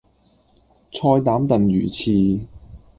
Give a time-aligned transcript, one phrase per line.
[0.91, 2.47] 菜膽燉魚翅